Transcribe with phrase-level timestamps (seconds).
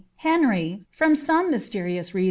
[0.15, 2.19] Henry, from some niysteriom mMa.